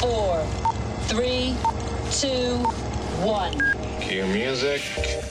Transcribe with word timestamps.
four, 0.00 0.42
three, 1.02 1.54
two, 2.10 2.56
one. 3.22 3.52
Cue 4.00 4.24
music. 4.28 4.80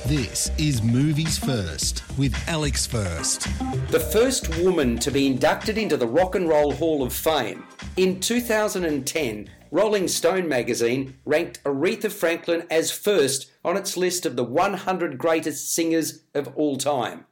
This 0.05 0.51
is 0.59 0.83
Movies 0.83 1.40
First 1.40 2.03
with 2.19 2.35
Alex 2.47 2.85
First. 2.85 3.47
The 3.90 4.00
first 4.00 4.55
woman 4.59 5.00
to 5.00 5.09
be 5.09 5.25
inducted 5.25 5.79
into 5.79 5.97
the 5.97 6.05
Rock 6.05 6.35
and 6.35 6.47
Roll 6.47 6.71
Hall 6.71 7.01
of 7.01 7.13
Fame. 7.13 7.63
In 7.97 8.20
2010, 8.20 9.50
Rolling 9.71 10.07
Stone 10.07 10.47
magazine 10.47 11.15
ranked 11.25 11.63
Aretha 11.63 12.11
Franklin 12.11 12.67
as 12.70 12.91
first 12.91 13.51
on 13.65 13.75
its 13.75 13.97
list 13.97 14.27
of 14.27 14.36
the 14.36 14.43
100 14.43 15.17
greatest 15.17 15.73
singers 15.73 16.25
of 16.36 16.55
all 16.55 16.77
time. 16.77 17.25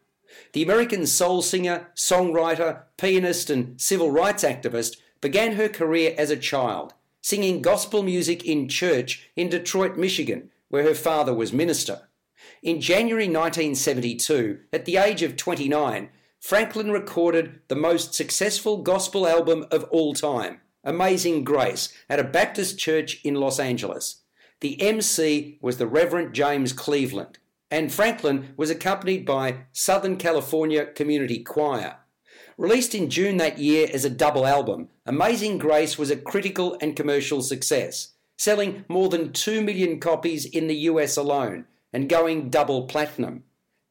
The 0.54 0.64
American 0.64 1.06
soul 1.06 1.44
singer, 1.44 1.90
songwriter, 1.96 2.86
pianist, 2.98 3.52
and 3.52 3.80
civil 3.80 4.10
rights 4.10 4.44
activist 4.44 4.98
began 5.22 5.54
her 5.54 5.70
career 5.70 6.16
as 6.18 6.32
a 6.32 6.38
child, 6.38 6.94
singing 7.28 7.62
gospel 7.62 8.04
music 8.04 8.46
in 8.46 8.70
church 8.70 9.30
in 9.36 9.50
Detroit, 9.50 9.98
Michigan, 9.98 10.50
where 10.70 10.84
her 10.84 10.96
father 10.96 11.34
was 11.34 11.52
minister. 11.52 12.08
In 12.64 12.80
January 12.80 13.26
1972, 13.26 14.60
at 14.72 14.86
the 14.86 14.96
age 14.96 15.22
of 15.24 15.36
29, 15.36 16.08
Franklin 16.40 16.90
recorded 16.90 17.60
the 17.68 17.76
most 17.76 18.14
successful 18.14 18.78
gospel 18.78 19.28
album 19.28 19.66
of 19.72 19.84
all 19.92 20.14
time, 20.14 20.62
Amazing 20.86 21.44
Grace, 21.44 21.92
at 22.10 22.18
a 22.18 22.24
Baptist 22.24 22.80
church 22.80 23.20
in 23.26 23.36
Los 23.36 23.60
Angeles. 23.60 24.22
The 24.62 24.82
MC 24.82 25.58
was 25.62 25.80
the 25.80 25.86
Reverend 25.86 26.34
James 26.34 26.72
Cleveland, 26.72 27.40
and 27.70 27.92
Franklin 27.92 28.54
was 28.56 28.70
accompanied 28.70 29.26
by 29.26 29.66
Southern 29.74 30.16
California 30.16 30.86
Community 30.86 31.44
Choir. 31.44 31.98
Released 32.58 32.96
in 32.96 33.12
June 33.12 33.38
that 33.38 33.60
year 33.60 33.88
as 33.94 34.04
a 34.04 34.10
double 34.10 34.48
album, 34.48 34.90
Amazing 35.06 35.60
Grace 35.60 36.00
was 36.00 36.10
a 36.10 36.18
critical 36.18 36.76
and 36.82 36.96
commercial 36.96 37.44
success, 37.44 38.14
selling 38.36 38.84
more 38.88 39.10
than 39.10 39.32
2 39.32 39.62
million 39.62 40.00
copies 40.00 40.44
in 40.44 40.66
the 40.66 40.76
US 40.90 41.18
alone 41.18 41.66
and 41.94 42.10
going 42.10 42.50
double 42.50 42.88
platinum. 42.88 43.44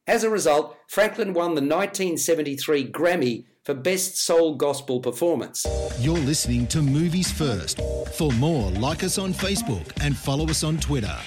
As 0.05 0.25
a 0.25 0.29
result, 0.29 0.75
Franklin 0.89 1.33
won 1.33 1.55
the 1.55 1.61
1973 1.61 2.91
Grammy 2.91 3.45
for 3.63 3.73
Best 3.73 4.17
Soul 4.17 4.55
Gospel 4.55 4.99
Performance. 4.99 5.65
You're 6.01 6.17
listening 6.17 6.67
to 6.67 6.81
Movies 6.81 7.31
First. 7.31 7.79
For 8.15 8.33
more, 8.33 8.69
like 8.71 9.01
us 9.01 9.17
on 9.17 9.33
Facebook 9.33 9.93
and 10.01 10.17
follow 10.17 10.45
us 10.49 10.65
on 10.65 10.77
Twitter. 10.77 11.17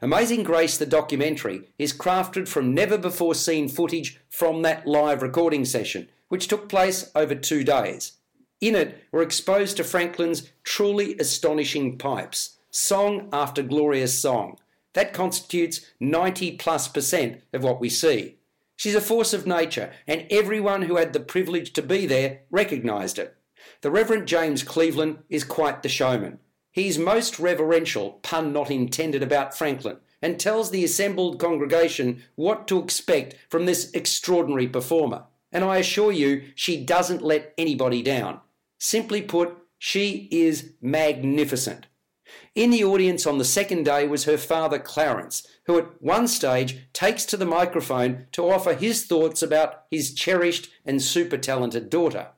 Amazing 0.00 0.44
Grace, 0.44 0.78
the 0.78 0.86
documentary, 0.86 1.68
is 1.78 1.92
crafted 1.92 2.48
from 2.48 2.72
never 2.72 2.96
before 2.96 3.34
seen 3.34 3.68
footage 3.68 4.18
from 4.30 4.62
that 4.62 4.86
live 4.86 5.22
recording 5.22 5.66
session, 5.66 6.08
which 6.28 6.48
took 6.48 6.68
place 6.68 7.10
over 7.14 7.34
two 7.34 7.64
days. 7.64 8.12
In 8.60 8.74
it, 8.74 9.04
we're 9.12 9.22
exposed 9.22 9.76
to 9.76 9.84
Franklin's 9.84 10.50
truly 10.64 11.16
astonishing 11.18 11.96
pipes, 11.96 12.58
song 12.70 13.28
after 13.32 13.62
glorious 13.62 14.20
song. 14.20 14.58
That 14.94 15.12
constitutes 15.12 15.86
90 16.00 16.56
plus 16.56 16.88
percent 16.88 17.42
of 17.52 17.62
what 17.62 17.80
we 17.80 17.88
see. 17.88 18.36
She's 18.76 18.94
a 18.94 19.00
force 19.00 19.32
of 19.32 19.46
nature, 19.46 19.92
and 20.06 20.26
everyone 20.30 20.82
who 20.82 20.96
had 20.96 21.12
the 21.12 21.20
privilege 21.20 21.72
to 21.74 21.82
be 21.82 22.06
there 22.06 22.40
recognised 22.50 23.18
it. 23.18 23.36
The 23.80 23.90
Reverend 23.90 24.26
James 24.26 24.62
Cleveland 24.62 25.18
is 25.28 25.44
quite 25.44 25.82
the 25.82 25.88
showman. 25.88 26.38
He's 26.70 26.98
most 26.98 27.38
reverential, 27.38 28.20
pun 28.22 28.52
not 28.52 28.70
intended, 28.70 29.22
about 29.22 29.56
Franklin, 29.56 29.98
and 30.22 30.38
tells 30.38 30.70
the 30.70 30.84
assembled 30.84 31.38
congregation 31.38 32.22
what 32.34 32.68
to 32.68 32.82
expect 32.82 33.36
from 33.48 33.66
this 33.66 33.90
extraordinary 33.92 34.68
performer. 34.68 35.24
And 35.50 35.64
I 35.64 35.78
assure 35.78 36.12
you, 36.12 36.44
she 36.54 36.84
doesn't 36.84 37.22
let 37.22 37.54
anybody 37.56 38.02
down. 38.02 38.40
Simply 38.78 39.22
put, 39.22 39.56
she 39.78 40.28
is 40.30 40.72
magnificent. 40.80 41.86
In 42.54 42.70
the 42.70 42.84
audience 42.84 43.26
on 43.26 43.38
the 43.38 43.44
second 43.44 43.84
day 43.84 44.06
was 44.06 44.24
her 44.24 44.36
father 44.36 44.78
Clarence, 44.78 45.46
who 45.64 45.78
at 45.78 46.02
one 46.02 46.28
stage 46.28 46.88
takes 46.92 47.24
to 47.26 47.36
the 47.36 47.46
microphone 47.46 48.26
to 48.32 48.50
offer 48.50 48.74
his 48.74 49.06
thoughts 49.06 49.42
about 49.42 49.84
his 49.90 50.12
cherished 50.12 50.68
and 50.84 51.00
super 51.00 51.38
talented 51.38 51.88
daughter. 51.88 52.28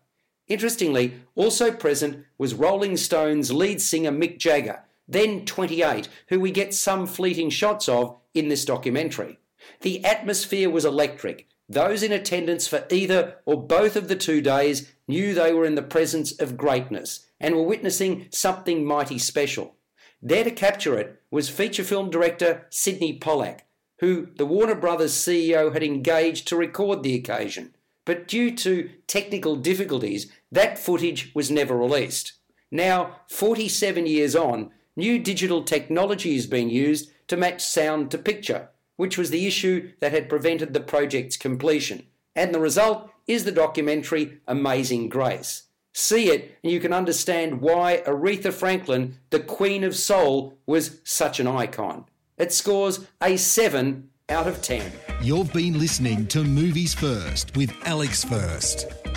Interestingly, 0.47 1.15
also 1.35 1.73
present 1.73 2.25
was 2.39 2.55
Rolling 2.55 2.97
Stones 2.97 3.53
lead 3.53 3.81
singer 3.81 4.13
Mick 4.13 4.39
Jagger, 4.39 4.85
then 5.09 5.45
28, 5.45 6.09
who 6.29 6.39
we 6.39 6.51
get 6.51 6.75
some 6.75 7.07
fleeting 7.07 7.51
shots 7.51 7.89
of 7.89 8.17
in 8.35 8.49
this 8.49 8.65
documentary. 8.65 9.40
The 9.81 10.05
atmosphere 10.05 10.71
was 10.71 10.85
electric. 10.85 11.49
Those 11.69 12.03
in 12.03 12.13
attendance 12.13 12.67
for 12.67 12.87
either 12.91 13.37
or 13.47 13.63
both 13.63 13.95
of 13.95 14.09
the 14.09 14.17
two 14.17 14.41
days 14.41 14.93
knew 15.07 15.35
they 15.35 15.53
were 15.53 15.65
in 15.65 15.77
the 15.77 15.83
presence 15.83 16.39
of 16.41 16.57
greatness 16.57 17.27
and 17.39 17.55
were 17.55 17.63
witnessing 17.63 18.27
something 18.31 18.85
mighty 18.85 19.19
special. 19.19 19.77
There 20.23 20.45
to 20.45 20.51
capture 20.51 20.99
it 20.99 21.23
was 21.31 21.49
feature 21.49 21.85
film 21.85 22.11
director 22.11 22.67
Sydney 22.71 23.15
Pollack, 23.15 23.67
who 24.01 24.29
the 24.37 24.47
Warner 24.47 24.75
Brothers 24.75 25.15
CEO 25.15 25.73
had 25.73 25.83
engaged 25.83 26.49
to 26.49 26.57
record 26.57 27.03
the 27.03 27.15
occasion. 27.15 27.75
But 28.05 28.27
due 28.27 28.55
to 28.57 28.91
technical 29.07 29.57
difficulties, 29.57 30.31
that 30.51 30.79
footage 30.79 31.33
was 31.35 31.51
never 31.51 31.77
released. 31.77 32.33
Now, 32.71 33.21
47 33.29 34.07
years 34.07 34.35
on, 34.35 34.71
new 34.97 35.19
digital 35.19 35.63
technology 35.63 36.35
has 36.35 36.47
been 36.47 36.71
used 36.71 37.11
to 37.29 37.37
match 37.37 37.63
sound 37.63 38.11
to 38.11 38.19
picture, 38.19 38.71
which 39.01 39.17
was 39.17 39.31
the 39.31 39.47
issue 39.47 39.91
that 40.01 40.13
had 40.13 40.29
prevented 40.29 40.75
the 40.75 40.79
project's 40.79 41.39
completion. 41.39 42.05
And 42.37 42.55
the 42.55 42.61
result 42.61 43.11
is 43.27 43.45
the 43.45 43.51
documentary 43.51 44.41
Amazing 44.47 45.09
Grace. 45.09 45.63
See 45.95 46.29
it, 46.29 46.59
and 46.63 46.71
you 46.71 46.81
can 46.81 46.93
understand 46.93 47.63
why 47.63 48.03
Aretha 48.07 48.53
Franklin, 48.53 49.17
the 49.31 49.41
Queen 49.41 49.85
of 49.85 49.97
Soul, 49.97 50.59
was 50.67 51.01
such 51.03 51.41
an 51.41 51.47
icon. 51.47 52.05
It 52.37 52.53
scores 52.53 53.07
a 53.23 53.39
7 53.39 54.11
out 54.29 54.47
of 54.47 54.61
10. 54.61 54.93
You've 55.23 55.51
been 55.55 55.79
listening 55.79 56.27
to 56.27 56.45
Movies 56.45 56.93
First 56.93 57.57
with 57.57 57.73
Alex 57.87 58.23
First. 58.23 59.00